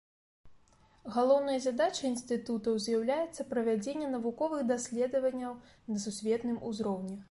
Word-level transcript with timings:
Галоўнай 1.17 1.59
задачай 1.65 2.09
інстытутаў 2.13 2.81
з'яўляецца 2.87 3.47
правядзенне 3.53 4.11
навуковых 4.17 4.67
даследаванняў 4.75 5.53
на 5.89 5.97
сусветным 6.09 6.63
узроўні. 6.73 7.17